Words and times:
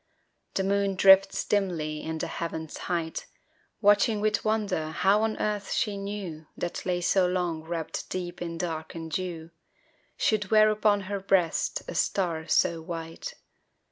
The 0.55 0.63
moon 0.63 0.95
drifts 0.95 1.45
dimly 1.45 2.01
in 2.01 2.17
the 2.17 2.25
heaven's 2.25 2.75
height, 2.89 3.27
Watching 3.81 4.19
with 4.19 4.43
wonder 4.43 4.89
how 4.89 5.27
the 5.27 5.39
earth 5.39 5.71
she 5.71 5.95
knew 5.95 6.47
That 6.57 6.87
lay 6.87 7.01
so 7.01 7.27
long 7.27 7.61
wrapped 7.63 8.09
deep 8.09 8.41
in 8.41 8.57
dark 8.57 8.95
and 8.95 9.11
dew, 9.11 9.51
Should 10.17 10.49
wear 10.49 10.71
upon 10.71 11.01
her 11.01 11.19
breast 11.19 11.83
a 11.87 11.93
star 11.93 12.47
so 12.47 12.81
white. 12.81 13.35